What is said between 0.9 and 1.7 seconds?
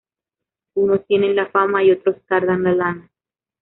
tienen la